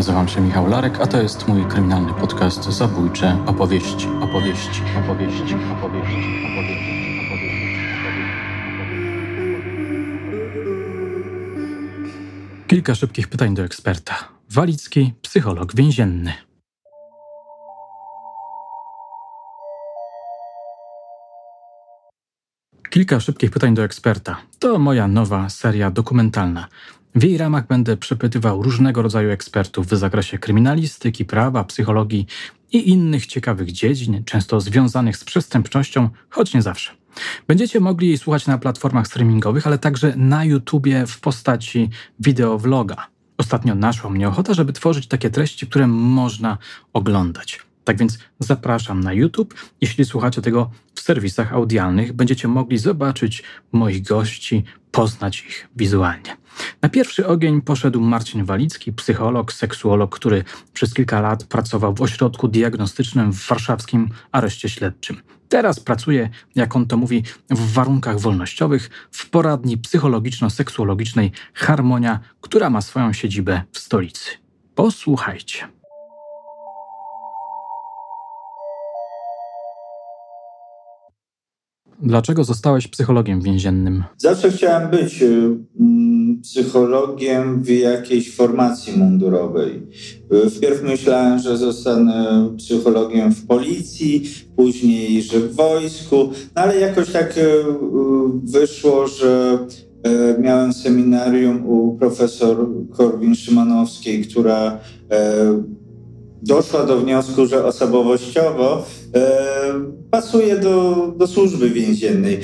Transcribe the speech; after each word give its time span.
Nazywam 0.00 0.28
się 0.28 0.40
Michał 0.40 0.66
Larek, 0.66 1.00
a 1.00 1.06
to 1.06 1.22
jest 1.22 1.48
mój 1.48 1.64
kryminalny 1.64 2.14
podcast 2.14 2.64
Zabójcze 2.64 3.44
opowieści, 3.46 4.08
opowieści, 4.20 4.82
opowieści, 5.04 5.54
opowieści, 5.54 5.54
opowieści, 5.54 6.16
opowieści. 6.52 7.00
Kilka 12.66 12.94
szybkich 12.94 13.28
pytań 13.28 13.54
do 13.54 13.62
eksperta. 13.62 14.14
Walicki, 14.50 15.14
psycholog 15.22 15.74
więzienny. 15.74 16.32
Kilka 22.90 23.20
szybkich 23.20 23.50
pytań 23.50 23.74
do 23.74 23.84
eksperta. 23.84 24.36
To 24.58 24.78
moja 24.78 25.08
nowa 25.08 25.48
seria 25.48 25.90
dokumentalna. 25.90 26.68
W 27.14 27.22
jej 27.22 27.38
ramach 27.38 27.66
będę 27.66 27.96
przepytywał 27.96 28.62
różnego 28.62 29.02
rodzaju 29.02 29.30
ekspertów 29.30 29.86
w 29.86 29.96
zakresie 29.96 30.38
kryminalistyki, 30.38 31.24
prawa, 31.24 31.64
psychologii 31.64 32.26
i 32.72 32.90
innych 32.90 33.26
ciekawych 33.26 33.72
dziedzin, 33.72 34.24
często 34.24 34.60
związanych 34.60 35.16
z 35.16 35.24
przestępczością, 35.24 36.08
choć 36.28 36.54
nie 36.54 36.62
zawsze. 36.62 36.92
Będziecie 37.46 37.80
mogli 37.80 38.08
jej 38.08 38.18
słuchać 38.18 38.46
na 38.46 38.58
platformach 38.58 39.06
streamingowych, 39.06 39.66
ale 39.66 39.78
także 39.78 40.16
na 40.16 40.44
YouTubie 40.44 41.06
w 41.06 41.20
postaci 41.20 41.90
wideovloga. 42.20 43.06
Ostatnio 43.38 43.74
naszła 43.74 44.10
mnie 44.10 44.28
ochota, 44.28 44.54
żeby 44.54 44.72
tworzyć 44.72 45.06
takie 45.06 45.30
treści, 45.30 45.66
które 45.66 45.86
można 45.86 46.58
oglądać. 46.92 47.69
Tak 47.90 47.98
więc 47.98 48.18
zapraszam 48.38 49.00
na 49.00 49.12
YouTube. 49.12 49.54
Jeśli 49.80 50.04
słuchacie 50.04 50.42
tego 50.42 50.70
w 50.94 51.00
serwisach 51.00 51.52
audialnych, 51.52 52.12
będziecie 52.12 52.48
mogli 52.48 52.78
zobaczyć 52.78 53.42
moich 53.72 54.02
gości, 54.02 54.64
poznać 54.90 55.44
ich 55.48 55.68
wizualnie. 55.76 56.36
Na 56.82 56.88
pierwszy 56.88 57.26
ogień 57.26 57.62
poszedł 57.62 58.00
Marcin 58.00 58.44
Walicki, 58.44 58.92
psycholog, 58.92 59.52
seksuolog, 59.52 60.14
który 60.14 60.44
przez 60.72 60.94
kilka 60.94 61.20
lat 61.20 61.44
pracował 61.44 61.94
w 61.94 62.02
ośrodku 62.02 62.48
diagnostycznym 62.48 63.32
w 63.32 63.46
warszawskim 63.46 64.08
areszcie 64.32 64.68
śledczym. 64.68 65.16
Teraz 65.48 65.80
pracuje, 65.80 66.30
jak 66.54 66.76
on 66.76 66.86
to 66.86 66.96
mówi, 66.96 67.22
w 67.50 67.72
warunkach 67.72 68.20
wolnościowych 68.20 68.90
w 69.10 69.30
poradni 69.30 69.78
psychologiczno-seksuologicznej 69.78 71.30
Harmonia, 71.54 72.20
która 72.40 72.70
ma 72.70 72.80
swoją 72.80 73.12
siedzibę 73.12 73.62
w 73.72 73.78
stolicy. 73.78 74.30
Posłuchajcie. 74.74 75.79
Dlaczego 82.02 82.44
zostałeś 82.44 82.88
psychologiem 82.88 83.40
więziennym? 83.40 84.04
Zawsze 84.18 84.50
chciałem 84.50 84.90
być 84.90 85.22
y, 85.22 85.56
mm, 85.80 86.40
psychologiem 86.42 87.62
w 87.62 87.68
jakiejś 87.68 88.34
formacji 88.34 88.98
mundurowej. 88.98 89.82
Wpierw 90.56 90.82
myślałem, 90.82 91.38
że 91.38 91.56
zostanę 91.56 92.48
psychologiem 92.58 93.34
w 93.34 93.46
policji, 93.46 94.30
później, 94.56 95.22
że 95.22 95.40
w 95.40 95.54
wojsku, 95.54 96.30
no 96.56 96.62
ale 96.62 96.80
jakoś 96.80 97.12
tak 97.12 97.38
y, 97.38 97.40
y, 97.40 97.64
wyszło, 98.44 99.06
że 99.06 99.58
miałem 100.38 100.72
seminarium 100.72 101.66
u 101.66 101.96
profesor 101.98 102.68
Korwin-Szymanowskiej, 102.90 104.24
która 104.24 104.78
doszła 106.42 106.86
do 106.86 107.00
wniosku, 107.00 107.46
że 107.46 107.64
osobowościowo 107.64 108.84
pasuje 110.10 110.56
do, 110.56 111.06
do 111.16 111.26
służby 111.26 111.70
więziennej. 111.70 112.40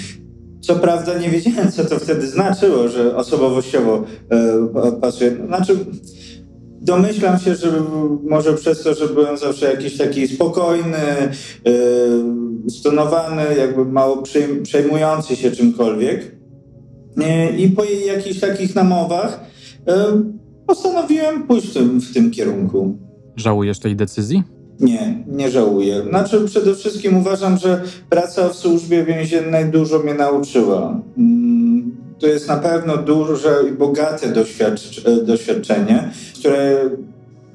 Co 0.61 0.77
prawda 0.77 1.19
nie 1.19 1.31
wiedziałem, 1.31 1.73
co 1.73 1.85
to 1.85 1.99
wtedy 1.99 2.27
znaczyło, 2.27 2.89
że 2.89 3.17
osobowościowo 3.17 4.05
e, 4.31 5.01
pasuje. 5.01 5.37
Znaczy, 5.47 5.77
domyślam 6.83 7.39
się, 7.39 7.55
że 7.55 7.83
może 8.23 8.55
przez 8.55 8.83
to, 8.83 8.95
że 8.95 9.09
byłem 9.09 9.39
zawsze 9.39 9.71
jakiś 9.71 9.97
taki 9.97 10.29
spokojny, 10.29 10.97
e, 10.97 11.31
stonowany, 12.69 13.43
jakby 13.59 13.85
mało 13.85 14.23
przejmujący 14.63 15.37
się 15.37 15.51
czymkolwiek. 15.51 16.37
E, 17.21 17.57
I 17.57 17.69
po 17.69 17.85
jakichś 17.85 18.41
takich 18.41 18.75
namowach 18.75 19.41
e, 19.89 20.23
postanowiłem 20.67 21.47
pójść 21.47 21.67
w 21.67 21.75
tym, 21.75 22.01
w 22.01 22.15
tym 22.15 22.31
kierunku. 22.31 22.99
Żałujesz 23.37 23.79
tej 23.79 23.97
decyzji? 23.97 24.56
Nie, 24.81 25.25
nie 25.27 25.51
żałuję. 25.51 26.03
Znaczy, 26.09 26.45
przede 26.47 26.75
wszystkim 26.75 27.17
uważam, 27.17 27.59
że 27.59 27.83
praca 28.11 28.49
w 28.49 28.55
służbie 28.55 29.05
więziennej 29.05 29.65
dużo 29.65 29.99
mnie 29.99 30.15
nauczyła. 30.15 31.01
Mm, 31.19 31.97
to 32.19 32.27
jest 32.27 32.49
na 32.49 32.57
pewno 32.57 32.97
duże 32.97 33.57
i 33.71 33.73
bogate 33.73 34.33
doświadczenie, 35.27 36.11
które 36.39 36.91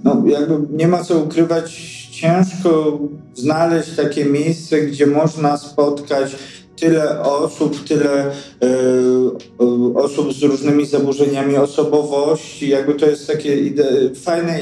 no, 0.03 0.23
jakby 0.25 0.55
nie 0.77 0.87
ma 0.87 1.03
co 1.03 1.19
ukrywać, 1.19 1.71
ciężko 2.11 2.99
znaleźć 3.33 3.95
takie 3.95 4.25
miejsce, 4.25 4.81
gdzie 4.81 5.07
można 5.07 5.57
spotkać 5.57 6.35
tyle 6.81 7.21
osób, 7.21 7.83
tyle 7.83 8.27
y, 8.27 9.95
osób 9.95 10.33
z 10.33 10.43
różnymi 10.43 10.85
zaburzeniami 10.85 11.57
osobowości. 11.57 12.69
Jakby 12.69 12.93
to 12.93 13.05
jest 13.05 13.27
takie 13.27 13.57
ide 13.57 14.15
fajne, 14.15 14.59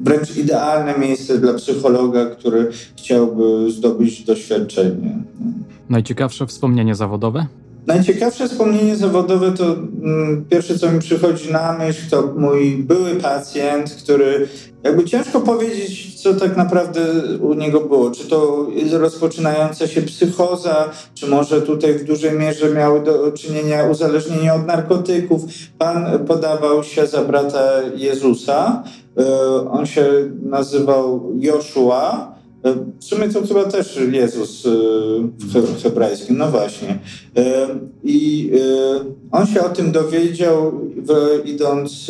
wręcz 0.00 0.36
idealne 0.36 0.98
miejsce 0.98 1.38
dla 1.38 1.54
psychologa, 1.54 2.26
który 2.26 2.70
chciałby 2.96 3.70
zdobyć 3.70 4.24
doświadczenie. 4.24 5.22
Najciekawsze 5.88 6.46
wspomnienie 6.46 6.94
zawodowe? 6.94 7.46
Najciekawsze 7.88 8.48
wspomnienie 8.48 8.96
zawodowe 8.96 9.52
to 9.52 9.64
mm, 9.64 10.44
pierwsze, 10.50 10.78
co 10.78 10.92
mi 10.92 10.98
przychodzi 10.98 11.52
na 11.52 11.78
myśl, 11.78 12.10
to 12.10 12.34
mój 12.36 12.76
były 12.76 13.14
pacjent, 13.14 13.94
który 13.94 14.48
jakby 14.82 15.04
ciężko 15.04 15.40
powiedzieć, 15.40 16.22
co 16.22 16.34
tak 16.34 16.56
naprawdę 16.56 17.00
u 17.40 17.54
niego 17.54 17.80
było. 17.80 18.10
Czy 18.10 18.28
to 18.28 18.66
rozpoczynająca 18.92 19.86
się 19.86 20.02
psychoza, 20.02 20.90
czy 21.14 21.26
może 21.26 21.62
tutaj 21.62 21.94
w 21.94 22.04
dużej 22.04 22.32
mierze 22.32 22.70
miały 22.70 23.04
do 23.04 23.32
czynienia 23.32 23.84
uzależnienie 23.84 24.54
od 24.54 24.66
narkotyków. 24.66 25.42
Pan 25.78 26.26
podawał 26.26 26.84
się 26.84 27.06
za 27.06 27.24
brata 27.24 27.70
Jezusa. 27.96 28.82
E, 29.18 29.70
on 29.70 29.86
się 29.86 30.06
nazywał 30.42 31.32
Joshua 31.38 32.37
w 33.00 33.04
sumie 33.04 33.28
to 33.28 33.46
chyba 33.46 33.64
też 33.64 33.98
Jezus 34.12 34.66
e, 34.66 34.70
w 35.38 35.82
hebrajskim, 35.82 36.38
no 36.38 36.50
właśnie. 36.50 36.98
E, 37.36 37.68
I 38.04 38.50
on 39.32 39.46
się 39.46 39.60
o 39.60 39.68
tym 39.68 39.92
dowiedział, 39.92 40.80
idąc 41.44 42.06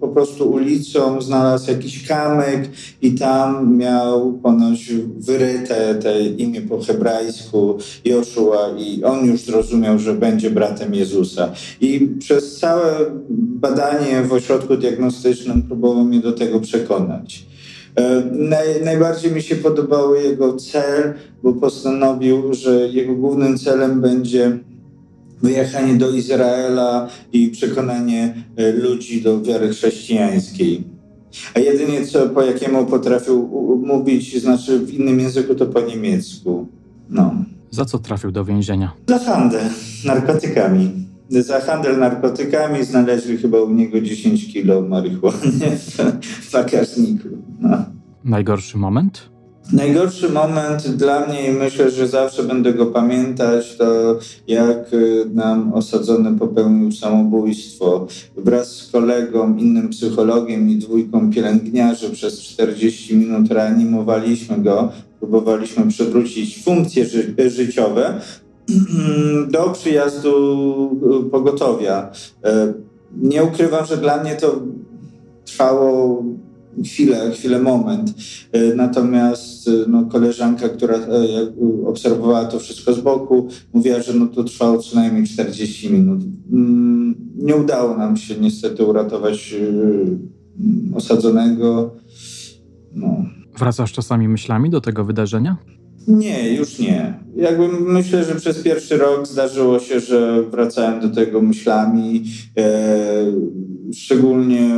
po 0.00 0.08
prostu 0.08 0.50
ulicą, 0.50 1.20
znalazł 1.20 1.70
jakiś 1.70 2.08
kamyk 2.08 2.70
i 3.02 3.14
tam 3.14 3.76
miał 3.76 4.32
ponoć 4.32 4.92
wyryte 5.18 5.94
te 5.94 6.22
imię 6.22 6.60
po 6.60 6.80
hebrajsku 6.80 7.78
Joszua 8.04 8.70
i 8.78 9.04
on 9.04 9.26
już 9.26 9.40
zrozumiał, 9.40 9.98
że 9.98 10.14
będzie 10.14 10.50
bratem 10.50 10.94
Jezusa. 10.94 11.52
I 11.80 12.08
przez 12.18 12.58
całe 12.58 13.10
badanie 13.30 14.22
w 14.22 14.32
ośrodku 14.32 14.76
diagnostycznym 14.76 15.62
próbował 15.62 16.04
mnie 16.04 16.20
do 16.20 16.32
tego 16.32 16.60
przekonać. 16.60 17.53
E, 17.96 18.22
naj, 18.32 18.84
najbardziej 18.84 19.32
mi 19.32 19.42
się 19.42 19.56
podobał 19.56 20.14
jego 20.14 20.56
cel, 20.56 21.14
bo 21.42 21.52
postanowił, 21.52 22.54
że 22.54 22.88
jego 22.88 23.14
głównym 23.14 23.58
celem 23.58 24.00
będzie 24.00 24.58
wyjechanie 25.42 25.94
do 25.94 26.10
Izraela 26.10 27.08
i 27.32 27.48
przekonanie 27.48 28.44
e, 28.56 28.72
ludzi 28.72 29.22
do 29.22 29.42
wiary 29.42 29.68
chrześcijańskiej. 29.68 30.84
A 31.54 31.60
jedynie 31.60 32.06
co, 32.06 32.28
po 32.28 32.42
jakiemu 32.42 32.86
potrafił 32.86 33.48
mówić, 33.84 34.40
znaczy 34.42 34.78
w 34.78 34.94
innym 34.94 35.20
języku, 35.20 35.54
to 35.54 35.66
po 35.66 35.80
niemiecku. 35.80 36.66
No. 37.10 37.34
Za 37.70 37.84
co 37.84 37.98
trafił 37.98 38.30
do 38.32 38.44
więzienia? 38.44 38.92
Za 39.08 39.18
handel 39.18 39.70
narkotykami. 40.04 40.90
Za 41.28 41.60
handel 41.60 41.98
narkotykami 41.98 42.84
znaleźli 42.84 43.38
chyba 43.38 43.60
u 43.62 43.70
niego 43.70 44.00
10 44.00 44.52
kilo 44.52 44.82
marihuany 44.82 45.76
w 46.42 46.52
bagażniku. 46.52 47.28
No. 47.60 47.84
Najgorszy 48.24 48.78
moment? 48.78 49.34
Najgorszy 49.72 50.28
moment 50.28 50.88
dla 50.88 51.26
mnie 51.26 51.48
i 51.48 51.52
myślę, 51.52 51.90
że 51.90 52.08
zawsze 52.08 52.42
będę 52.42 52.74
go 52.74 52.86
pamiętać, 52.86 53.76
to 53.76 54.18
jak 54.46 54.92
y, 54.92 55.24
nam 55.34 55.72
osadzony 55.72 56.38
popełnił 56.38 56.92
samobójstwo. 56.92 58.06
Wraz 58.36 58.72
z 58.72 58.90
kolegą, 58.90 59.56
innym 59.56 59.88
psychologiem 59.88 60.70
i 60.70 60.76
dwójką 60.76 61.30
pielęgniarzy 61.30 62.10
przez 62.10 62.40
40 62.40 63.16
minut 63.16 63.52
reanimowaliśmy 63.52 64.58
go, 64.58 64.92
próbowaliśmy 65.20 65.88
przywrócić 65.88 66.64
funkcje 66.64 67.06
ży 67.06 67.50
życiowe 67.50 68.20
do 69.50 69.70
przyjazdu 69.70 71.26
y, 71.26 71.30
pogotowia. 71.30 72.12
Y, 72.46 72.74
nie 73.16 73.44
ukrywam, 73.44 73.86
że 73.86 73.96
dla 73.96 74.22
mnie 74.22 74.36
to 74.36 74.62
trwało 75.44 76.24
chwilę, 76.82 77.30
chwilę 77.30 77.58
moment. 77.62 78.14
E, 78.52 78.74
natomiast 78.74 79.68
e, 79.68 79.70
no, 79.88 80.04
koleżanka, 80.04 80.68
która 80.68 80.96
e, 80.96 81.06
obserwowała 81.86 82.44
to 82.44 82.58
wszystko 82.58 82.92
z 82.92 83.00
boku, 83.00 83.48
mówiła, 83.72 84.02
że 84.02 84.14
no, 84.14 84.26
to 84.26 84.44
trwało 84.44 84.78
co 84.78 84.96
najmniej 84.96 85.26
40 85.26 85.90
minut. 85.92 86.20
Mm, 86.52 87.14
nie 87.36 87.56
udało 87.56 87.96
nam 87.96 88.16
się 88.16 88.34
niestety 88.40 88.84
uratować 88.84 89.54
osadzonego. 90.94 91.94
No. 92.94 93.24
Wracasz 93.58 93.92
czasami 93.92 94.28
myślami 94.28 94.70
do 94.70 94.80
tego 94.80 95.04
wydarzenia? 95.04 95.56
Nie, 96.08 96.54
już 96.54 96.78
nie. 96.78 97.03
Jakby 97.44 97.68
myślę, 97.68 98.24
że 98.24 98.34
przez 98.34 98.62
pierwszy 98.62 98.96
rok 98.96 99.26
zdarzyło 99.26 99.78
się, 99.78 100.00
że 100.00 100.42
wracałem 100.42 101.00
do 101.00 101.08
tego 101.08 101.42
myślami. 101.42 102.24
E, 102.58 102.92
szczególnie 103.92 104.70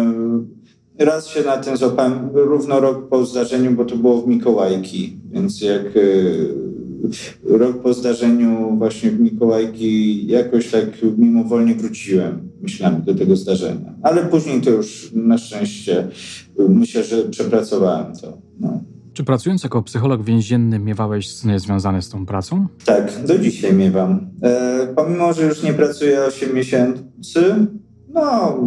raz 0.98 1.28
się 1.28 1.42
na 1.42 1.56
tym 1.56 1.76
złapałem 1.76 2.30
równo 2.32 2.80
rok 2.80 3.08
po 3.08 3.26
zdarzeniu, 3.26 3.72
bo 3.72 3.84
to 3.84 3.96
było 3.96 4.22
w 4.22 4.28
Mikołajki, 4.28 5.18
więc 5.30 5.60
jak 5.60 5.86
e, 5.86 6.00
rok 7.44 7.82
po 7.82 7.94
zdarzeniu 7.94 8.76
właśnie 8.78 9.10
w 9.10 9.20
Mikołajki 9.20 10.26
jakoś 10.26 10.70
tak 10.70 10.86
mimowolnie 11.18 11.74
wróciłem 11.74 12.48
myślami 12.62 13.02
do 13.02 13.14
tego 13.14 13.36
zdarzenia. 13.36 13.94
Ale 14.02 14.22
później 14.22 14.60
to 14.60 14.70
już 14.70 15.10
na 15.14 15.38
szczęście 15.38 16.08
myślę, 16.68 17.04
że 17.04 17.22
przepracowałem 17.22 18.16
to. 18.16 18.38
No. 18.60 18.80
Czy 19.16 19.24
pracując 19.24 19.64
jako 19.64 19.82
psycholog 19.82 20.22
więzienny 20.22 20.78
miewałeś 20.78 21.34
sny 21.34 21.60
związane 21.60 22.02
z 22.02 22.08
tą 22.08 22.26
pracą? 22.26 22.66
Tak, 22.84 23.12
do 23.26 23.38
dzisiaj 23.38 23.72
miewam. 23.74 24.30
E, 24.42 24.88
pomimo, 24.96 25.32
że 25.32 25.42
już 25.42 25.62
nie 25.62 25.72
pracuję 25.72 26.20
8 26.24 26.54
miesięcy, 26.54 27.66
no 28.14 28.58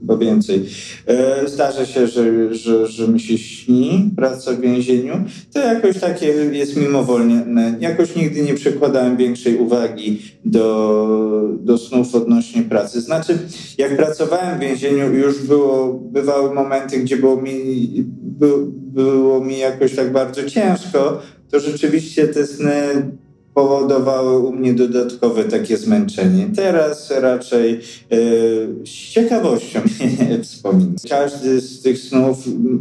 bo 0.00 0.18
więcej. 0.18 0.66
E, 1.06 1.48
zdarza 1.48 1.86
się, 1.86 2.06
że, 2.06 2.54
że, 2.54 2.86
że 2.86 3.08
mi 3.08 3.20
się 3.20 3.38
śni 3.38 4.10
praca 4.16 4.52
w 4.52 4.60
więzieniu. 4.60 5.14
To 5.52 5.58
jakoś 5.58 5.98
takie 5.98 6.26
jest 6.52 6.76
mimowolnie. 6.76 7.44
Jakoś 7.80 8.16
nigdy 8.16 8.42
nie 8.42 8.54
przekładałem 8.54 9.16
większej 9.16 9.56
uwagi 9.56 10.22
do, 10.44 11.48
do 11.60 11.78
snów 11.78 12.14
odnośnie 12.14 12.62
pracy. 12.62 13.00
Znaczy, 13.00 13.38
jak 13.78 13.96
pracowałem 13.96 14.58
w 14.58 14.60
więzieniu, 14.60 15.12
już 15.12 15.42
było, 15.42 15.94
bywały 15.94 16.54
momenty, 16.54 16.98
gdzie 16.98 17.16
było 17.16 17.42
mi, 17.42 18.04
by, 18.38 18.52
było 18.68 19.44
mi 19.44 19.58
jakoś 19.58 19.94
tak 19.94 20.12
bardzo 20.12 20.44
ciężko, 20.44 21.22
to 21.50 21.60
rzeczywiście 21.60 22.28
te 22.28 22.46
sny 22.46 23.10
powodowały 23.54 24.38
u 24.38 24.52
mnie 24.52 24.74
dodatkowe 24.74 25.44
takie 25.44 25.76
zmęczenie. 25.76 26.46
Teraz 26.56 27.10
raczej 27.10 27.72
e, 27.72 28.16
z 28.84 29.10
ciekawością 29.10 29.80
wspominam. 30.42 30.94
Każdy 31.08 31.60
z 31.60 31.82
tych 31.82 31.98
snów, 31.98 32.38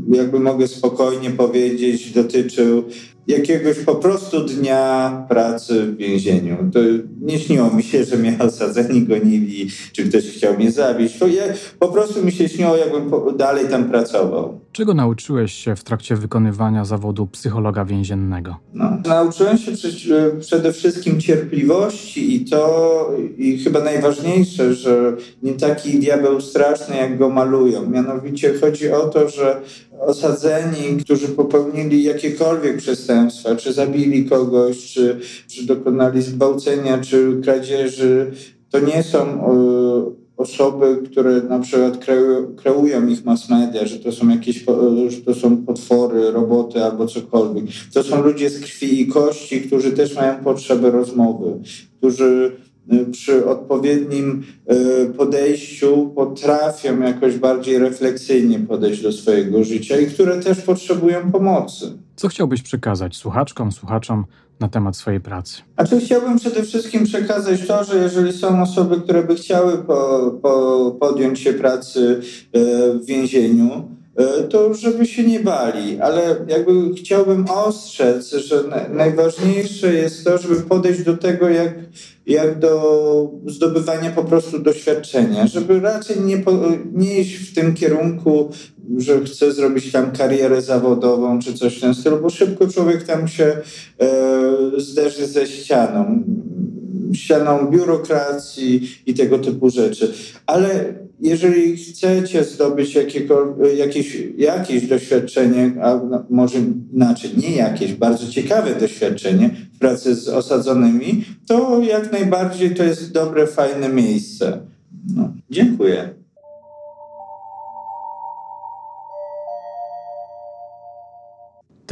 jakby 0.09 0.39
mogę 0.39 0.67
spokojnie 0.67 1.29
powiedzieć, 1.29 2.11
dotyczył 2.11 2.83
jakiegoś 3.27 3.79
po 3.79 3.95
prostu 3.95 4.39
dnia 4.39 5.25
pracy 5.29 5.85
w 5.85 5.97
więzieniu. 5.97 6.57
To 6.73 6.79
nie 7.21 7.39
śniło 7.39 7.69
mi 7.69 7.83
się, 7.83 8.03
że 8.03 8.17
mnie 8.17 8.37
osadzeni 8.39 9.01
gonili, 9.01 9.67
czy 9.93 10.09
ktoś 10.09 10.23
chciał 10.23 10.53
mnie 10.53 10.71
zabić. 10.71 11.19
To 11.19 11.27
je, 11.27 11.53
po 11.79 11.87
prostu 11.87 12.25
mi 12.25 12.31
się 12.31 12.49
śniło, 12.49 12.75
jakbym 12.77 13.37
dalej 13.37 13.67
tam 13.67 13.89
pracował. 13.89 14.59
Czego 14.71 14.93
nauczyłeś 14.93 15.53
się 15.53 15.75
w 15.75 15.83
trakcie 15.83 16.15
wykonywania 16.15 16.85
zawodu 16.85 17.27
psychologa 17.27 17.85
więziennego? 17.85 18.55
No, 18.73 18.97
nauczyłem 19.05 19.57
się 19.57 19.71
przede 20.39 20.73
wszystkim 20.73 21.21
cierpliwości 21.21 22.35
i 22.35 22.45
to, 22.45 23.11
i 23.37 23.57
chyba 23.57 23.79
najważniejsze, 23.79 24.73
że 24.73 25.15
nie 25.43 25.53
taki 25.53 25.99
diabeł 25.99 26.41
straszny, 26.41 26.97
jak 26.97 27.17
go 27.17 27.29
malują. 27.29 27.89
Mianowicie 27.89 28.53
chodzi 28.61 28.91
o 28.91 28.99
to, 28.99 29.29
że 29.29 29.61
osadzeni, 30.05 30.97
którzy 31.03 31.27
popełnili 31.27 32.03
jakiekolwiek 32.03 32.77
przestępstwa, 32.77 33.55
czy 33.55 33.73
zabili 33.73 34.25
kogoś, 34.25 34.93
czy, 34.93 35.19
czy 35.47 35.65
dokonali 35.65 36.21
zgwałcenia, 36.21 36.97
czy 36.97 37.41
kradzieży, 37.43 38.31
to 38.69 38.79
nie 38.79 39.03
są 39.03 39.19
e, 39.19 40.23
osoby, 40.37 40.97
które 41.11 41.41
na 41.41 41.59
przykład 41.59 42.05
kreują, 42.57 43.07
ich 43.07 43.25
mass 43.25 43.49
media, 43.49 43.85
że 43.85 43.99
to 43.99 44.11
są 44.11 44.29
jakieś, 44.29 44.65
że 45.07 45.21
to 45.25 45.35
są 45.35 45.57
potwory, 45.57 46.31
roboty 46.31 46.83
albo 46.83 47.07
cokolwiek. 47.07 47.65
To 47.93 48.03
są 48.03 48.23
ludzie 48.23 48.49
z 48.49 48.59
krwi 48.59 49.01
i 49.01 49.07
kości, 49.07 49.61
którzy 49.61 49.91
też 49.91 50.15
mają 50.15 50.43
potrzebę 50.43 50.91
rozmowy, 50.91 51.59
którzy 51.97 52.51
przy 53.11 53.45
odpowiednim 53.45 54.43
y, 54.71 55.13
podejściu 55.13 56.11
potrafią 56.15 56.99
jakoś 56.99 57.37
bardziej 57.37 57.79
refleksyjnie 57.79 58.59
podejść 58.59 59.01
do 59.01 59.11
swojego 59.11 59.63
życia 59.63 59.99
i 59.99 60.05
które 60.05 60.39
też 60.39 60.61
potrzebują 60.61 61.31
pomocy. 61.31 61.97
Co 62.15 62.27
chciałbyś 62.27 62.61
przekazać 62.61 63.15
słuchaczkom, 63.15 63.71
słuchaczom 63.71 64.25
na 64.59 64.67
temat 64.67 64.97
swojej 64.97 65.19
pracy? 65.19 65.61
A 65.75 65.85
czy 65.85 65.99
chciałbym 65.99 66.37
przede 66.37 66.63
wszystkim 66.63 67.03
przekazać 67.03 67.67
to, 67.67 67.83
że 67.83 67.97
jeżeli 67.97 68.33
są 68.33 68.61
osoby, 68.61 69.01
które 69.01 69.23
by 69.23 69.35
chciały 69.35 69.77
po, 69.77 70.31
po 70.41 70.91
podjąć 70.99 71.39
się 71.39 71.53
pracy 71.53 72.21
y, 72.55 72.99
w 72.99 73.05
więzieniu, 73.05 73.87
to 74.49 74.73
żeby 74.73 75.05
się 75.05 75.23
nie 75.23 75.39
bali, 75.39 75.99
ale 75.99 76.35
jakby 76.47 76.95
chciałbym 76.95 77.45
ostrzec, 77.49 78.31
że 78.31 78.63
najważniejsze 78.89 79.93
jest 79.93 80.23
to, 80.23 80.37
żeby 80.37 80.55
podejść 80.55 81.03
do 81.03 81.17
tego 81.17 81.49
jak 81.49 81.73
jak 82.25 82.59
do 82.59 83.31
zdobywania 83.47 84.11
po 84.11 84.23
prostu 84.23 84.59
doświadczenia, 84.59 85.47
żeby 85.47 85.79
raczej 85.79 86.21
nie, 86.21 86.43
nie 86.93 87.19
iść 87.19 87.35
w 87.35 87.55
tym 87.55 87.73
kierunku, 87.73 88.51
że 88.97 89.25
chce 89.25 89.51
zrobić 89.51 89.91
tam 89.91 90.11
karierę 90.11 90.61
zawodową 90.61 91.39
czy 91.39 91.53
coś 91.53 91.77
w 91.77 91.81
ten 91.81 91.93
stylu, 91.93 92.21
bo 92.21 92.29
szybko 92.29 92.67
człowiek 92.67 93.03
tam 93.03 93.27
się 93.27 93.57
e, 93.99 94.11
zderzy 94.77 95.27
ze 95.27 95.47
ścianą, 95.47 96.23
ścianą 97.13 97.71
biurokracji 97.71 98.89
i 99.05 99.13
tego 99.13 99.39
typu 99.39 99.69
rzeczy. 99.69 100.13
Ale 100.45 100.93
jeżeli 101.23 101.77
chcecie 101.77 102.43
zdobyć 102.43 102.97
jakieś, 103.77 104.17
jakieś 104.37 104.87
doświadczenie, 104.87 105.71
a 105.81 105.99
może 106.29 106.57
inaczej, 106.93 107.31
nie 107.37 107.55
jakieś, 107.55 107.93
bardzo 107.93 108.27
ciekawe 108.27 108.75
doświadczenie 108.75 109.49
w 109.73 109.79
pracy 109.79 110.15
z 110.15 110.29
osadzonymi, 110.29 111.25
to 111.47 111.81
jak 111.83 112.11
najbardziej 112.11 112.75
to 112.75 112.83
jest 112.83 113.11
dobre, 113.11 113.47
fajne 113.47 113.89
miejsce. 113.89 114.59
No, 115.15 115.33
dziękuję. 115.49 116.22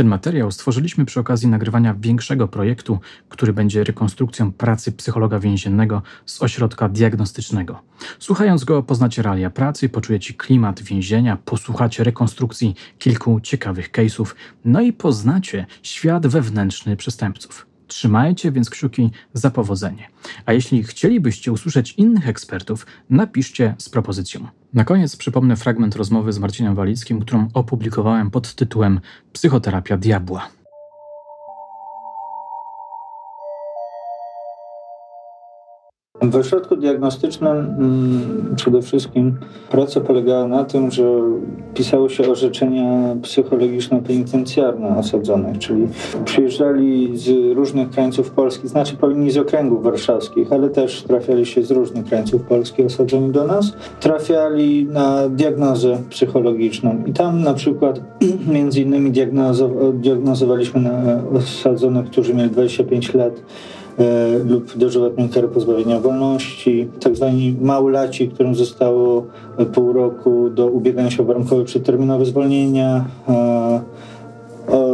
Ten 0.01 0.07
materiał 0.07 0.51
stworzyliśmy 0.51 1.05
przy 1.05 1.19
okazji 1.19 1.47
nagrywania 1.47 1.95
większego 1.99 2.47
projektu, 2.47 2.99
który 3.29 3.53
będzie 3.53 3.83
rekonstrukcją 3.83 4.51
pracy 4.51 4.91
psychologa 4.91 5.39
więziennego 5.39 6.01
z 6.25 6.41
ośrodka 6.41 6.89
diagnostycznego. 6.89 7.81
Słuchając 8.19 8.63
go, 8.63 8.83
poznacie 8.83 9.21
realia 9.21 9.49
pracy, 9.49 9.89
poczujecie 9.89 10.33
klimat 10.33 10.81
więzienia, 10.81 11.37
posłuchacie 11.45 12.03
rekonstrukcji 12.03 12.75
kilku 12.99 13.39
ciekawych 13.39 13.91
case'ów, 13.91 14.35
no 14.65 14.81
i 14.81 14.93
poznacie 14.93 15.65
świat 15.83 16.27
wewnętrzny 16.27 16.97
przestępców. 16.97 17.70
Trzymajcie 17.91 18.51
więc 18.51 18.69
kciuki 18.69 19.11
za 19.33 19.51
powodzenie. 19.51 20.07
A 20.45 20.53
jeśli 20.53 20.83
chcielibyście 20.83 21.51
usłyszeć 21.51 21.93
innych 21.93 22.27
ekspertów, 22.27 22.85
napiszcie 23.09 23.75
z 23.77 23.89
propozycją. 23.89 24.47
Na 24.73 24.83
koniec 24.83 25.15
przypomnę 25.15 25.55
fragment 25.55 25.95
rozmowy 25.95 26.33
z 26.33 26.39
Marcinem 26.39 26.75
Walickim, 26.75 27.19
którą 27.19 27.47
opublikowałem 27.53 28.31
pod 28.31 28.55
tytułem 28.55 28.99
Psychoterapia 29.33 29.97
diabła. 29.97 30.60
W 36.21 36.35
ośrodku 36.35 36.75
diagnostycznym 36.75 37.57
mm, 37.57 38.53
przede 38.55 38.81
wszystkim 38.81 39.37
praca 39.71 40.01
polegała 40.01 40.47
na 40.47 40.63
tym, 40.63 40.91
że 40.91 41.03
pisało 41.73 42.09
się 42.09 42.31
orzeczenia 42.31 43.15
psychologiczno-penitencjarne 43.21 44.97
osadzonych, 44.97 45.57
czyli 45.57 45.87
przyjeżdżali 46.25 47.17
z 47.17 47.55
różnych 47.55 47.89
krańców 47.89 48.31
Polski, 48.31 48.67
znaczy 48.67 48.95
powinni 48.95 49.31
z 49.31 49.37
okręgów 49.37 49.83
warszawskich, 49.83 50.53
ale 50.53 50.69
też 50.69 51.03
trafiali 51.03 51.45
się 51.45 51.63
z 51.63 51.71
różnych 51.71 52.05
krańców 52.05 52.41
Polski 52.41 52.83
osadzeni 52.83 53.31
do 53.31 53.47
nas, 53.47 53.73
trafiali 53.99 54.85
na 54.85 55.29
diagnozę 55.29 55.97
psychologiczną. 56.09 57.03
I 57.05 57.13
tam 57.13 57.41
na 57.41 57.53
przykład 57.53 58.01
między 58.53 58.81
innymi 58.81 59.11
diagnozowaliśmy 59.93 60.81
na 60.81 61.23
osadzonych, 61.33 62.05
którzy 62.05 62.33
mieli 62.33 62.49
25 62.49 63.13
lat 63.13 63.33
lub 64.45 64.77
dożywotnią 64.77 65.29
karę 65.29 65.47
pozbawienia 65.47 65.99
wolności, 65.99 66.87
tak 66.99 67.15
zwani 67.15 67.55
małolaci, 67.61 68.29
którym 68.29 68.55
zostało 68.55 69.25
pół 69.73 69.93
roku 69.93 70.49
do 70.49 70.67
ubiegania 70.67 71.11
się 71.11 71.23
o 71.23 71.25
warunkowe 71.25 71.65
przedterminowe 71.65 72.25
zwolnienia, 72.25 73.05
e, 73.29 74.01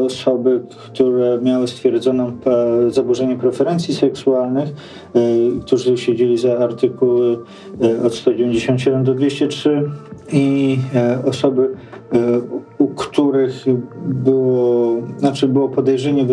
osoby, 0.06 0.62
które 0.70 1.40
miały 1.42 1.68
stwierdzoną 1.68 2.28
e, 2.28 2.92
zaburzenie 2.92 3.36
preferencji 3.36 3.96
seksualnych, 3.96 4.70
którzy 5.62 5.98
siedzieli 5.98 6.38
za 6.38 6.58
artykuły 6.58 7.38
od 8.06 8.16
197 8.16 9.04
do 9.04 9.14
203 9.14 9.92
i 10.34 10.78
osoby, 11.26 11.70
których 12.98 13.66
było, 14.06 14.96
znaczy 15.18 15.48
było 15.48 15.70
podejrzenie 15.70 16.26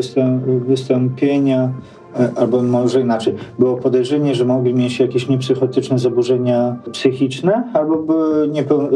wystąpienia 0.66 1.72
e, 2.20 2.30
albo 2.36 2.62
może 2.62 3.00
inaczej, 3.00 3.34
było 3.58 3.76
podejrzenie, 3.76 4.34
że 4.34 4.44
mogli 4.44 4.74
mieć 4.74 5.00
jakieś 5.00 5.28
niepsychotyczne 5.28 5.98
zaburzenia 5.98 6.76
psychiczne 6.92 7.70
albo 7.72 7.96
były 7.96 8.48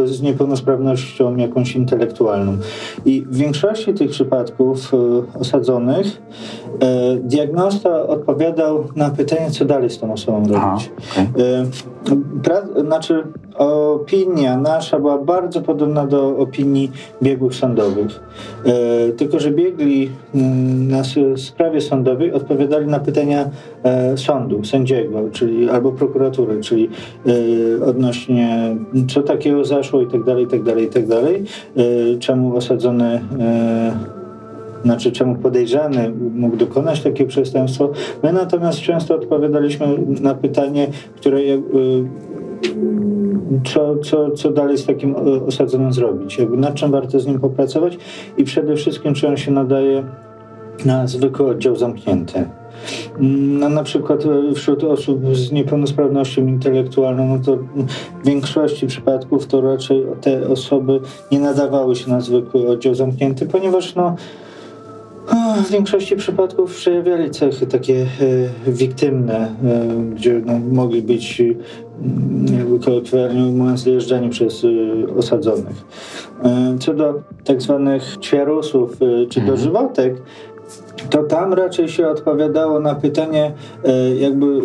z 0.08 0.22
niepełnosprawnością 0.22 1.36
jakąś 1.36 1.76
intelektualną. 1.76 2.56
I 3.04 3.22
w 3.30 3.36
większości 3.36 3.94
tych 3.94 4.10
przypadków 4.10 4.94
e, 4.94 5.38
osadzonych 5.40 6.22
diagnosta 7.20 8.02
odpowiadał 8.02 8.84
na 8.96 9.10
pytanie, 9.10 9.50
co 9.50 9.64
dalej 9.64 9.90
z 9.90 9.98
tą 9.98 10.12
osobą 10.12 10.38
robić. 10.38 10.56
Aha, 10.56 10.78
okay. 12.42 12.84
znaczy 12.84 13.24
opinia 13.58 14.56
nasza 14.56 14.98
była 14.98 15.18
bardzo 15.18 15.60
podobna 15.60 16.06
do 16.06 16.36
opinii 16.36 16.90
biegłych 17.22 17.54
sądowych. 17.54 18.20
E, 18.64 19.12
tylko, 19.12 19.40
że 19.40 19.50
biegli 19.50 20.10
mm, 20.34 20.88
na 20.88 21.02
sprawie 21.36 21.80
sądowej 21.80 22.32
odpowiadali 22.32 22.86
na 22.86 23.00
pytania 23.00 23.50
e, 23.82 24.16
sądu, 24.16 24.64
sędziego, 24.64 25.22
czyli 25.32 25.70
albo 25.70 25.92
prokuratury, 25.92 26.60
czyli 26.60 26.90
e, 27.80 27.84
odnośnie 27.84 28.76
co 29.08 29.22
takiego 29.22 29.64
zaszło 29.64 30.00
i 30.00 30.06
tak 30.06 30.24
dalej, 30.24 30.44
i 30.44 30.48
tak 30.48 30.62
dalej, 30.62 30.84
i 30.84 30.88
tak 30.90 31.06
dalej. 31.06 31.44
Czemu 32.20 32.56
osadzony 32.56 33.20
znaczy 34.84 35.12
czemu 35.12 35.36
podejrzany 35.36 36.12
mógł 36.34 36.56
dokonać 36.56 37.02
takie 37.02 37.26
przestępstwo. 37.26 37.90
My 38.22 38.32
natomiast 38.32 38.78
często 38.78 39.14
odpowiadaliśmy 39.14 39.86
na 40.20 40.34
pytanie, 40.34 40.86
które 41.16 41.40
co, 43.64 43.96
co, 43.96 44.30
co 44.30 44.50
dalej 44.50 44.78
z 44.78 44.86
takim 44.86 45.14
osadzonym 45.46 45.92
zrobić, 45.92 46.38
jakby 46.38 46.56
nad 46.56 46.74
czym 46.74 46.90
warto 46.90 47.20
z 47.20 47.26
nim 47.26 47.40
popracować 47.40 47.98
i 48.36 48.44
przede 48.44 48.76
wszystkim, 48.76 49.14
czy 49.14 49.28
on 49.28 49.36
się 49.36 49.50
nadaje 49.50 50.04
na 50.84 51.06
zwykły 51.06 51.46
oddział 51.46 51.76
zamknięty. 51.76 52.48
No, 53.20 53.68
na 53.68 53.82
przykład 53.82 54.24
e, 54.26 54.54
wśród 54.54 54.84
osób 54.84 55.36
z 55.36 55.52
niepełnosprawnością 55.52 56.46
intelektualną, 56.46 57.26
no 57.26 57.38
to 57.44 57.56
w 58.22 58.26
większości 58.26 58.86
przypadków 58.86 59.46
to 59.46 59.60
raczej 59.60 60.06
te 60.20 60.48
osoby 60.48 61.00
nie 61.32 61.40
nadawały 61.40 61.96
się 61.96 62.10
na 62.10 62.20
zwykły 62.20 62.68
oddział 62.68 62.94
zamknięty, 62.94 63.46
ponieważ 63.46 63.94
no, 63.94 64.16
w 65.64 65.70
większości 65.70 66.16
przypadków 66.16 66.76
przejawiali 66.76 67.30
cechy 67.30 67.66
takie 67.66 68.06
e, 68.66 68.70
wiktymne, 68.72 69.54
e, 69.64 70.14
gdzie 70.14 70.42
no, 70.46 70.58
mogli 70.58 71.02
być 71.02 71.42
jakby 72.58 72.78
kolokwialnie 72.78 73.42
mówiąc, 73.42 73.84
dojeżdżani 73.84 74.28
przez 74.28 74.64
y, 74.64 75.06
osadzonych. 75.18 75.84
Co 76.80 76.94
do 76.94 77.14
tak 77.44 77.62
zwanych 77.62 78.16
ćwiarusów 78.20 78.98
czy 79.28 79.40
mhm. 79.40 79.46
dożywotek, 79.46 80.22
to 81.10 81.22
tam 81.22 81.52
raczej 81.52 81.88
się 81.88 82.08
odpowiadało 82.08 82.80
na 82.80 82.94
pytanie, 82.94 83.52
jakby 84.18 84.60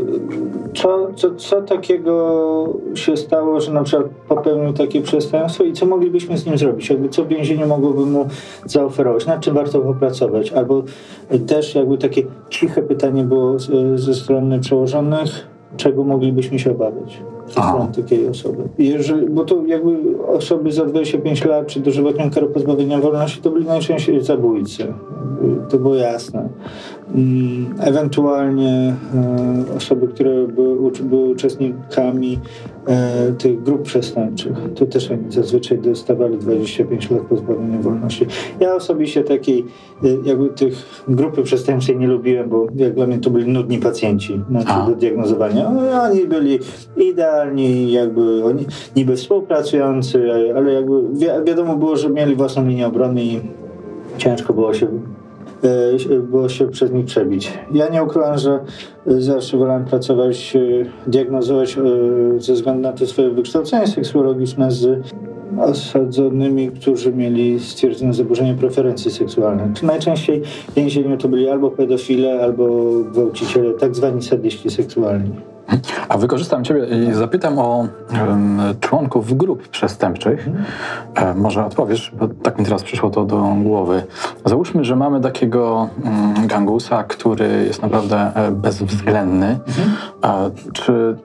co, 0.76 1.08
co, 1.16 1.36
co 1.36 1.62
takiego 1.62 2.74
się 2.96 3.18
stało, 3.18 3.62
że 3.62 3.74
na 3.74 3.84
przykład 3.84 4.08
popełnił 4.28 4.74
takie 4.74 5.02
przestępstwo 5.02 5.64
i 5.64 5.74
co 5.74 5.86
moglibyśmy 5.86 6.38
z 6.38 6.46
nim 6.46 6.58
zrobić, 6.58 6.90
jakby 6.90 7.10
co 7.10 7.26
więzienie 7.26 7.66
mogłoby 7.66 8.06
mu 8.06 8.28
zaoferować, 8.66 9.26
nad 9.26 9.42
czym 9.42 9.54
warto 9.54 9.80
popracować, 9.80 10.52
albo 10.52 10.84
też 11.48 11.76
jakby 11.76 11.98
takie 11.98 12.24
ciche 12.50 12.82
pytanie 12.82 13.24
było 13.24 13.60
ze 13.96 14.14
strony 14.14 14.60
przełożonych, 14.60 15.48
czego 15.78 16.04
moglibyśmy 16.04 16.60
się 16.60 16.72
obawiać 16.72 17.22
takiej 17.96 18.28
osoby. 18.28 18.64
Jeżeli, 18.78 19.30
bo 19.30 19.46
to 19.46 19.66
jakby 19.66 19.98
osoby 20.28 20.72
za 20.72 20.86
25 20.86 21.46
lat 21.46 21.68
czy 21.68 21.80
dożywotnią 21.80 22.32
karę 22.32 22.48
pozbawienia 22.48 23.00
wolności 23.00 23.42
to 23.42 23.50
byli 23.50 23.66
najczęściej 23.66 24.22
zabójcy. 24.22 24.94
To 25.70 25.78
było 25.78 25.96
jasne. 25.96 26.50
Mm, 27.16 27.76
ewentualnie 27.80 28.96
e, 29.70 29.76
osoby, 29.78 30.08
które 30.08 30.48
były, 30.48 30.92
były 30.92 31.30
uczestnikami 31.30 32.40
e, 32.88 33.32
tych 33.32 33.64
grup 33.64 33.82
przestępczych, 33.82 34.54
to 34.76 34.86
też 34.86 35.12
oni 35.12 35.32
zazwyczaj 35.32 35.78
dostawali 35.78 36.38
25 36.38 37.12
lat 37.12 37.22
pozbawienia 37.22 37.80
wolności. 37.80 38.26
Ja 38.60 38.76
osobiście 38.76 39.24
takiej 39.24 39.66
e, 40.04 40.08
jakby 40.26 40.50
tych 40.50 41.04
grupy 41.08 41.44
przestępczej 41.44 41.98
nie 41.98 42.08
lubiłem, 42.08 42.50
bo 42.50 42.68
jak 42.76 42.94
dla 42.94 43.08
mnie 43.08 43.20
to 43.20 43.30
byli 43.30 43.52
nudni 43.52 43.78
pacjenci 43.78 44.42
znaczy 44.50 44.92
do 44.92 44.96
diagnozowania. 44.96 45.72
Oni 46.12 46.28
byli 46.28 46.60
idealni, 46.98 47.92
jakby 47.92 48.46
oni 48.46 48.66
niby 48.96 49.16
współpracujący, 49.16 50.24
ale 50.56 50.74
jakby 50.74 51.10
wi 51.14 51.26
wiadomo 51.46 51.76
było, 51.76 51.96
że 51.96 52.10
mieli 52.10 52.36
własną 52.36 52.68
linię 52.68 52.88
obrony 52.88 53.24
i 53.24 53.40
ciężko 54.18 54.54
było 54.54 54.74
się 54.74 54.88
było 56.30 56.50
się 56.50 56.68
przez 56.68 56.92
nich 56.92 57.06
przebić. 57.06 57.54
Ja 57.74 57.90
nie 57.90 58.04
ukrywam, 58.04 58.38
że 58.38 58.60
zawsze 59.06 59.58
wolałem 59.58 59.86
pracować, 59.86 60.56
e, 60.56 61.10
diagnozować 61.10 61.78
e, 61.78 61.82
ze 62.42 62.54
względu 62.54 62.82
na 62.82 62.94
to 62.94 63.08
swoje 63.08 63.30
wykształcenie 63.30 63.88
seksuologiczne 63.88 64.72
z 64.72 65.08
osadzonymi, 65.60 66.72
którzy 66.72 67.14
mieli 67.14 67.60
stwierdzone 67.60 68.14
zaburzenie 68.14 68.54
preferencji 68.54 69.12
seksualnych. 69.12 69.74
Czy 69.74 69.86
najczęściej 69.86 70.42
w 70.44 70.74
więzieniu 70.74 71.18
to 71.18 71.28
byli 71.28 71.50
albo 71.50 71.72
pedofile, 71.72 72.44
albo 72.44 72.94
gwałciciele, 73.12 73.74
tak 73.74 73.96
zwani 73.96 74.22
sadyści 74.22 74.70
seksualni. 74.70 75.53
A 76.10 76.18
wykorzystam 76.18 76.64
Ciebie 76.64 76.86
i 76.86 77.14
zapytam 77.14 77.60
o 77.60 77.88
um, 78.12 78.62
członków 78.80 79.38
grup 79.38 79.68
przestępczych. 79.68 80.50
E, 81.16 81.34
może 81.34 81.66
odpowiesz, 81.66 82.12
bo 82.20 82.28
tak 82.28 82.60
mi 82.60 82.66
teraz 82.66 82.84
przyszło 82.84 83.10
to 83.10 83.26
do 83.26 83.56
głowy. 83.64 84.04
Załóżmy, 84.46 84.86
że 84.86 84.96
mamy 84.96 85.22
takiego 85.22 85.90
um, 86.04 86.48
gangusa, 86.48 87.04
który 87.04 87.66
jest 87.68 87.82
naprawdę 87.82 88.32
e, 88.36 88.52
bezwzględny. 88.52 89.60
E, 90.24 90.52
czy 90.74 91.18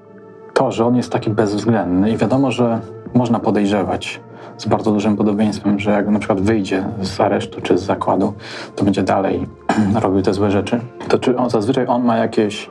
to, 0.55 0.73
że 0.73 0.87
on 0.87 0.97
jest 0.97 1.13
taki 1.13 1.31
bezwzględny 1.31 2.11
i 2.11 2.17
wiadomo, 2.17 2.51
że 2.51 2.81
można 3.15 3.39
podejrzewać 3.39 4.21
z 4.59 4.67
bardzo 4.67 4.93
dużym 4.93 5.17
podobieństwem, 5.17 5.81
że 5.81 5.91
jak 5.91 6.09
na 6.09 6.19
przykład 6.19 6.41
wyjdzie 6.41 6.85
z 7.03 7.21
aresztu 7.21 7.61
czy 7.61 7.79
z 7.79 7.83
zakładu, 7.83 8.33
to 8.77 8.85
będzie 8.85 9.03
dalej 9.03 9.47
robił 10.03 10.23
te 10.23 10.35
złe 10.35 10.51
rzeczy, 10.51 10.81
to 11.09 11.19
czy 11.19 11.37
on, 11.37 11.51
zazwyczaj 11.51 11.87
on 11.87 12.05
ma 12.05 12.17
jakieś 12.17 12.71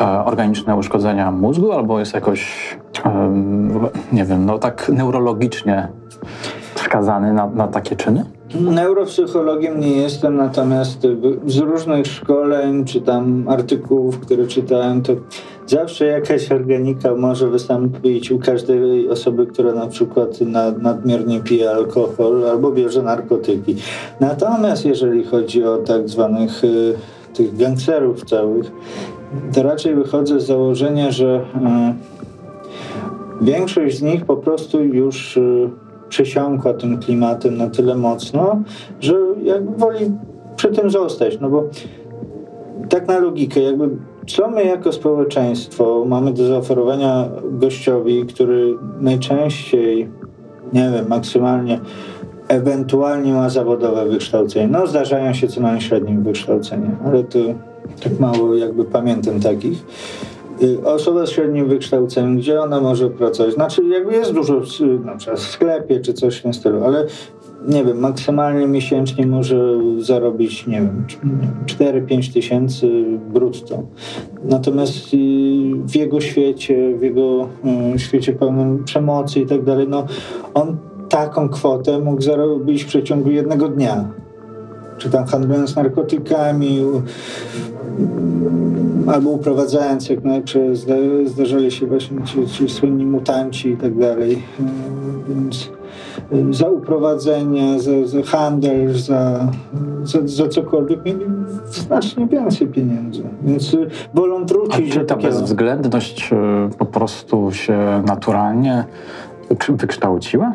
e, 0.00 0.24
organiczne 0.24 0.76
uszkodzenia 0.76 1.30
mózgu 1.30 1.72
albo 1.72 1.98
jest 1.98 2.14
jakoś, 2.14 2.70
e, 3.04 3.32
nie 4.12 4.24
wiem, 4.24 4.46
no 4.46 4.58
tak 4.58 4.88
neurologicznie 4.88 5.88
skazany 6.74 7.32
na, 7.32 7.46
na 7.46 7.68
takie 7.68 7.96
czyny? 7.96 8.24
Neuropsychologiem 8.60 9.80
nie 9.80 9.92
jestem, 9.92 10.36
natomiast 10.36 11.06
z 11.46 11.58
różnych 11.58 12.06
szkoleń 12.06 12.84
czy 12.84 13.00
tam 13.00 13.44
artykułów, 13.48 14.20
które 14.20 14.46
czytałem, 14.46 15.02
to 15.02 15.12
zawsze 15.66 16.06
jakaś 16.06 16.52
organika 16.52 17.14
może 17.14 17.48
wystąpić 17.48 18.30
u 18.30 18.38
każdej 18.38 19.10
osoby, 19.10 19.46
która 19.46 19.72
na 19.72 19.86
przykład 19.86 20.40
nad, 20.40 20.82
nadmiernie 20.82 21.40
pije 21.40 21.70
alkohol 21.70 22.48
albo 22.48 22.70
bierze 22.70 23.02
narkotyki. 23.02 23.76
Natomiast 24.20 24.84
jeżeli 24.84 25.24
chodzi 25.24 25.64
o 25.64 25.76
tak 25.76 26.08
zwanych 26.08 26.64
y, 26.64 26.94
tych 27.34 27.56
gangsterów 27.56 28.24
całych, 28.24 28.72
to 29.54 29.62
raczej 29.62 29.94
wychodzę 29.94 30.40
z 30.40 30.46
założenia, 30.46 31.10
że 31.10 31.44
y, 33.40 33.44
większość 33.44 33.98
z 33.98 34.02
nich 34.02 34.24
po 34.24 34.36
prostu 34.36 34.84
już 34.84 35.36
y, 35.36 35.70
przesiąkła 36.08 36.74
tym 36.74 36.98
klimatem 36.98 37.56
na 37.56 37.70
tyle 37.70 37.94
mocno, 37.94 38.62
że 39.00 39.14
jakby 39.42 39.78
woli 39.78 40.10
przy 40.56 40.68
tym 40.68 40.90
zostać, 40.90 41.40
no 41.40 41.50
bo 41.50 41.64
tak 42.88 43.08
na 43.08 43.18
logikę, 43.18 43.60
jakby 43.60 43.88
co 44.26 44.50
my 44.50 44.64
jako 44.64 44.92
społeczeństwo 44.92 46.04
mamy 46.06 46.32
do 46.32 46.46
zaoferowania 46.46 47.28
gościowi, 47.50 48.26
który 48.26 48.78
najczęściej, 49.00 50.08
nie 50.72 50.90
wiem, 50.94 51.08
maksymalnie, 51.08 51.80
ewentualnie 52.48 53.32
ma 53.32 53.48
zawodowe 53.48 54.08
wykształcenie. 54.08 54.68
No 54.68 54.86
zdarzają 54.86 55.34
się 55.34 55.48
co 55.48 55.60
najmniej 55.60 55.82
średnim 55.82 56.22
wykształcenie, 56.22 56.90
ale 57.06 57.24
to 57.24 57.38
tak 58.04 58.20
mało 58.20 58.54
jakby 58.54 58.84
pamiętam 58.84 59.40
takich. 59.40 59.84
Y, 60.62 60.84
osoba 60.84 61.26
z 61.26 61.30
średnim 61.30 61.68
wykształceniem, 61.68 62.36
gdzie 62.36 62.60
ona 62.60 62.80
może 62.80 63.10
pracować? 63.10 63.54
Znaczy, 63.54 63.84
jakby 63.84 64.12
jest 64.12 64.32
dużo 64.32 64.60
na 65.04 65.16
przykład 65.16 65.40
w 65.40 65.50
sklepie 65.50 66.00
czy 66.00 66.14
coś 66.14 66.38
w 66.38 66.42
tym 66.42 66.54
stylu, 66.54 66.84
ale 66.84 67.06
nie 67.68 67.84
wiem, 67.84 67.98
maksymalnie 67.98 68.66
miesięcznie 68.66 69.26
może 69.26 69.56
zarobić, 69.98 70.66
nie 70.66 70.80
wiem, 70.80 71.04
4-5 71.66 72.32
tysięcy 72.32 73.04
brutto. 73.32 73.82
Natomiast 74.44 75.16
w 75.86 75.96
jego 75.96 76.20
świecie, 76.20 76.98
w 76.98 77.02
jego 77.02 77.48
y, 77.94 77.98
świecie 77.98 78.32
pełnym 78.32 78.84
przemocy 78.84 79.40
i 79.40 79.46
tak 79.46 79.64
dalej, 79.64 79.86
no 79.88 80.06
on 80.54 80.76
taką 81.08 81.48
kwotę 81.48 81.98
mógł 81.98 82.22
zarobić 82.22 82.84
w 82.84 82.86
przeciągu 82.86 83.30
jednego 83.30 83.68
dnia. 83.68 84.08
Czy 84.98 85.10
tam 85.10 85.24
handlując 85.24 85.76
narkotykami, 85.76 86.80
albo 89.06 89.30
uprowadzając, 89.30 90.08
jak 90.08 90.24
najpierw 90.24 90.78
zdarzali 91.24 91.70
się 91.70 91.86
właśnie 91.86 92.22
ci, 92.24 92.46
ci 92.46 92.68
słynni 92.68 93.06
mutanci 93.06 93.68
i 93.68 93.76
tak 93.76 93.98
dalej. 93.98 94.42
Więc 95.28 95.70
za 96.50 96.68
uprowadzenie, 96.68 97.80
za, 97.80 98.06
za 98.06 98.22
handel, 98.22 98.94
za, 98.94 99.52
za, 100.04 100.18
za, 100.24 100.48
cokolwiek 100.48 101.04
mieli 101.04 101.24
znacznie 101.66 102.26
więcej 102.26 102.66
pieniędzy. 102.66 103.22
Więc 103.42 103.76
wolą 104.14 104.46
wrócić 104.46 104.90
A 104.90 104.94
czy 104.94 105.00
ta 105.00 105.14
takiego... 105.14 105.28
bezwzględność 105.28 106.30
po 106.78 106.86
prostu 106.86 107.52
się 107.52 108.02
naturalnie 108.06 108.84
wykształciła? 109.68 110.52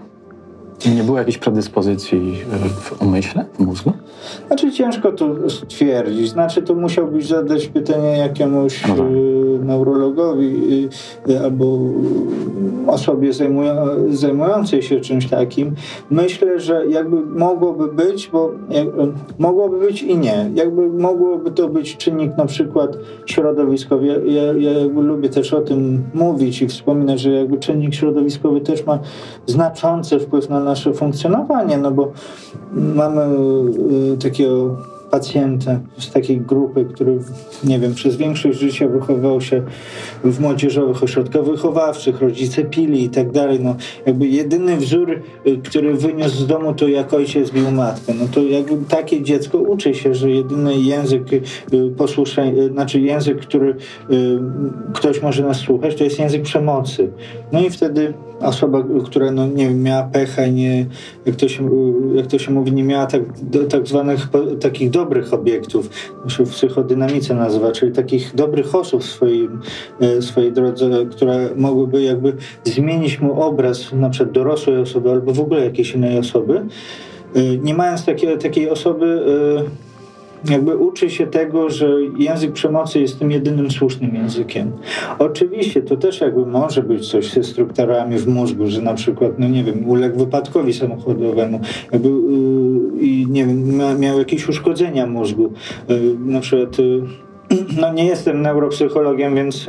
Nie 0.95 1.03
było 1.03 1.17
jakiejś 1.17 1.37
predyspozycji 1.37 2.35
w 2.71 3.01
umyśle, 3.01 3.45
w 3.53 3.59
mózgu? 3.59 3.93
Znaczy 4.47 4.71
ciężko 4.71 5.11
to 5.11 5.49
stwierdzić. 5.49 6.29
Znaczy 6.29 6.61
to 6.61 6.75
musiałbyś 6.75 7.27
zadać 7.27 7.67
pytanie 7.67 8.17
jakiemuś 8.17 8.87
no 8.87 8.95
tak. 8.95 9.05
Neurologowi 9.69 10.89
albo 11.43 11.79
osobie 12.87 13.33
zajmują, 13.33 13.75
zajmującej 14.09 14.81
się 14.81 14.99
czymś 14.99 15.29
takim. 15.29 15.75
Myślę, 16.11 16.59
że 16.59 16.87
jakby 16.87 17.25
mogłoby 17.25 17.87
być, 17.87 18.29
bo 18.33 18.51
mogłoby 19.39 19.79
być 19.79 20.03
i 20.03 20.17
nie. 20.17 20.51
Jakby 20.53 20.89
mogłoby 20.89 21.51
to 21.51 21.69
być 21.69 21.97
czynnik 21.97 22.37
na 22.37 22.45
przykład 22.45 22.97
środowiskowy. 23.25 24.07
Ja, 24.07 24.13
ja, 24.13 24.53
ja 24.53 24.87
lubię 24.95 25.29
też 25.29 25.53
o 25.53 25.61
tym 25.61 26.03
mówić 26.13 26.61
i 26.61 26.67
wspominać, 26.67 27.19
że 27.19 27.31
jakby 27.31 27.57
czynnik 27.57 27.93
środowiskowy 27.93 28.61
też 28.61 28.85
ma 28.85 28.99
znaczący 29.45 30.19
wpływ 30.19 30.49
na 30.49 30.59
nasze 30.59 30.93
funkcjonowanie, 30.93 31.77
no 31.77 31.91
bo 31.91 32.11
mamy 32.73 33.21
y, 34.13 34.17
takiego 34.17 34.75
pacjenta 35.11 35.79
z 35.97 36.11
takiej 36.11 36.41
grupy, 36.41 36.85
który, 36.85 37.19
nie 37.63 37.79
wiem, 37.79 37.93
przez 37.93 38.15
większość 38.15 38.59
życia 38.59 38.87
wychowywał 38.87 39.41
się 39.41 39.63
w 40.23 40.39
młodzieżowych 40.39 41.03
ośrodkach 41.03 41.43
wychowawczych, 41.43 42.21
rodzice 42.21 42.63
pili 42.63 43.03
i 43.03 43.09
tak 43.09 43.31
dalej. 43.31 43.59
No, 43.59 43.75
jakby 44.05 44.27
jedyny 44.27 44.77
wzór, 44.77 45.21
y, 45.47 45.57
który 45.57 45.93
wyniósł 45.93 46.37
z 46.37 46.47
domu, 46.47 46.73
to 46.73 46.87
jak 46.87 47.13
ojciec 47.13 47.51
bił 47.51 47.71
matkę. 47.71 48.13
No 48.19 48.25
to 48.33 48.41
jakby 48.41 48.85
takie 48.89 49.21
dziecko 49.21 49.57
uczy 49.57 49.93
się, 49.93 50.15
że 50.15 50.31
jedyny 50.31 50.81
język 50.81 51.33
y, 51.33 51.41
posłuszeń, 51.97 52.55
znaczy 52.71 52.99
język, 52.99 53.39
który 53.39 53.75
ktoś 54.93 55.21
może 55.21 55.43
nas 55.43 55.57
słuchać, 55.57 55.95
to 55.95 56.03
jest 56.03 56.19
język 56.19 56.41
przemocy. 56.41 57.11
No 57.51 57.61
i 57.61 57.69
wtedy 57.69 58.13
osoba, 58.39 58.83
która 59.05 59.31
no, 59.31 59.47
nie 59.47 59.67
wiem, 59.67 59.83
miała 59.83 60.03
pecha 60.03 60.45
i 60.45 60.53
nie, 60.53 60.85
jak 61.25 61.35
to 61.35 61.47
się, 61.47 61.69
jak 62.15 62.27
to 62.27 62.39
się 62.39 62.51
mówi, 62.51 62.71
nie 62.71 62.83
miała 62.83 63.05
tak, 63.05 63.21
tak 63.69 63.87
zwanych 63.87 64.27
takich 64.61 64.89
dobrych 64.89 65.33
obiektów, 65.33 65.89
się 66.27 66.45
w 66.45 66.49
psychodynamice 66.49 67.35
nazywa, 67.35 67.71
czyli 67.71 67.91
takich 67.91 68.35
dobrych 68.35 68.75
osób 68.75 69.03
w 69.03 69.19
e, 70.01 70.21
swojej 70.21 70.53
drodze, 70.53 71.05
które 71.11 71.49
mogłyby 71.55 72.01
jakby 72.01 72.33
zmienić 72.63 73.19
mu 73.19 73.41
obraz 73.41 73.93
na 73.93 74.09
przykład 74.09 74.31
dorosłej 74.31 74.77
osoby 74.77 75.11
albo 75.11 75.33
w 75.33 75.39
ogóle 75.39 75.65
jakiejś 75.65 75.95
innej 75.95 76.17
osoby. 76.17 76.65
E, 77.35 77.57
nie 77.57 77.73
mając 77.73 78.05
takiej, 78.05 78.37
takiej 78.37 78.69
osoby, 78.69 79.25
e, 79.65 79.88
jakby 80.49 80.77
uczy 80.77 81.09
się 81.09 81.27
tego, 81.27 81.69
że 81.69 81.89
język 82.17 82.51
przemocy 82.51 82.99
jest 82.99 83.19
tym 83.19 83.31
jedynym 83.31 83.71
słusznym 83.71 84.15
językiem. 84.15 84.71
Oczywiście 85.19 85.81
to 85.81 85.97
też 85.97 86.21
jakby 86.21 86.45
może 86.45 86.83
być 86.83 87.11
coś 87.11 87.33
ze 87.33 87.43
strukturami 87.43 88.17
w 88.17 88.27
mózgu, 88.27 88.67
że 88.67 88.81
na 88.81 88.93
przykład, 88.93 89.31
no 89.39 89.47
nie 89.47 89.63
wiem, 89.63 89.89
uległ 89.89 90.19
wypadkowi 90.19 90.73
samochodowemu 90.73 91.59
jakby, 91.91 92.09
yy, 92.09 93.01
i 93.01 93.27
nie 93.29 93.45
wiem, 93.45 93.75
ma, 93.75 93.93
miał 93.93 94.19
jakieś 94.19 94.49
uszkodzenia 94.49 95.05
mózgu. 95.07 95.53
Yy, 95.89 96.15
na 96.19 96.39
przykład, 96.39 96.79
yy, 96.79 97.03
no 97.81 97.93
nie 97.93 98.05
jestem 98.05 98.41
neuropsychologiem, 98.41 99.35
więc 99.35 99.67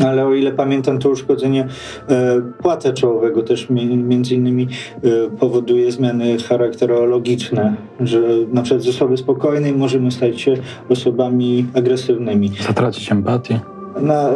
ale 0.00 0.26
o 0.26 0.34
ile 0.34 0.52
pamiętam, 0.52 0.98
to 0.98 1.10
uszkodzenie 1.10 1.68
e, 2.08 2.42
płata 2.62 2.92
czołowego 2.92 3.42
też 3.42 3.70
między 3.96 4.34
innymi 4.34 4.68
e, 4.94 5.08
powoduje 5.38 5.92
zmiany 5.92 6.38
charakterologiczne, 6.38 7.76
że 8.00 8.20
na 8.52 8.62
przykład 8.62 8.82
z 8.82 8.88
osoby 8.88 9.16
spokojnej 9.16 9.72
możemy 9.72 10.10
stać 10.10 10.40
się 10.40 10.54
osobami 10.88 11.66
agresywnymi. 11.74 12.50
Zatracić 12.66 13.12
empatię. 13.12 13.60
Na, 14.00 14.30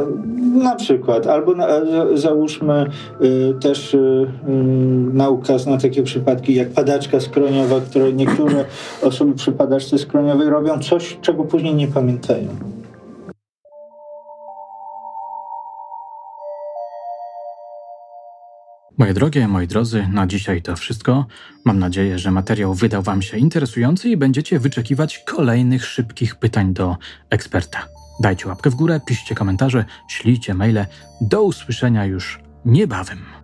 na 0.55 0.75
przykład, 0.75 1.27
albo 1.27 1.55
na, 1.55 1.69
załóżmy 2.15 2.87
y, 3.23 3.55
też 3.61 3.95
y, 3.95 3.99
y, 3.99 4.53
nauka 5.13 5.53
na 5.67 5.79
takie 5.79 6.03
przypadki 6.03 6.55
jak 6.55 6.69
padaczka 6.69 7.21
skroniowa, 7.21 7.81
które 7.81 8.13
niektóre 8.13 8.65
osoby 9.03 9.35
przy 9.35 9.53
padaczce 9.53 9.99
skroniowej 9.99 10.49
robią 10.49 10.79
coś, 10.79 11.19
czego 11.23 11.45
później 11.45 11.75
nie 11.75 11.89
pamiętają. 11.89 12.49
Moje 19.01 19.15
drogie, 19.15 19.49
moi 19.49 19.67
drodzy, 19.67 20.09
na 20.13 20.27
dzisiaj 20.27 20.63
to 20.63 20.77
wszystko. 20.77 21.27
Mam 21.65 21.79
nadzieję, 21.79 22.19
że 22.19 22.31
materiał 22.31 22.75
wydał 22.75 23.03
Wam 23.03 23.23
się 23.23 23.39
interesujący 23.39 24.09
i 24.09 24.17
będziecie 24.17 24.59
wyczekiwać 24.59 25.19
kolejnych 25.19 25.87
szybkich 25.87 26.37
pytań 26.37 26.75
do 26.75 26.97
eksperta. 27.31 27.89
Dajcie 28.23 28.49
łapkę 28.49 28.71
w 28.71 28.75
górę, 28.75 29.01
piszcie 29.07 29.35
komentarze, 29.35 29.85
ślijcie 30.09 30.55
maile. 30.55 30.87
Do 31.21 31.43
usłyszenia 31.43 32.05
już 32.05 32.41
niebawem. 32.65 33.40